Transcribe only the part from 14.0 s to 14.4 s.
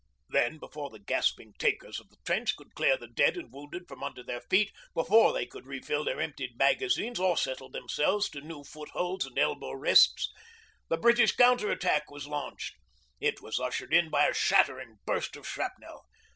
by a